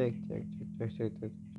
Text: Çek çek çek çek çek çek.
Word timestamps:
Çek 0.00 0.14
çek 0.28 0.44
çek 0.58 0.78
çek 0.78 0.92
çek 0.96 1.20
çek. 1.20 1.49